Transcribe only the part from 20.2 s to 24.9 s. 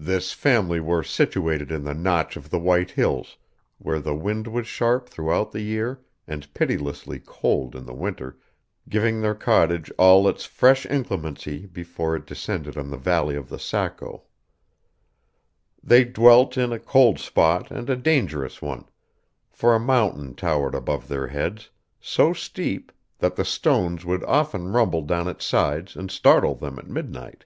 towered above their heads, so steep, that the stones would often